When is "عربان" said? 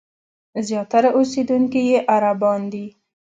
2.13-2.61